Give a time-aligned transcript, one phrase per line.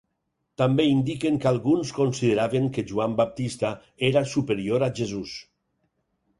[0.61, 3.73] També indiquen que alguns consideraven que Joan Baptista
[4.11, 5.39] era superior a Jesús.